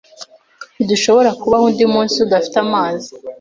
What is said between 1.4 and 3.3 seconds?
kubaho undi munsi tudafite amazi.